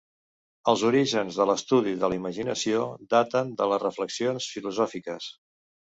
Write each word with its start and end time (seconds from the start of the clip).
Els 0.71 0.85
orígens 0.87 1.37
de 1.41 1.45
l'estudi 1.49 1.93
de 2.03 2.09
la 2.13 2.17
imaginació 2.19 2.87
daten 3.15 3.55
de 3.61 3.69
les 3.73 3.85
reflexions 3.85 4.49
filosòfiques. 4.55 5.29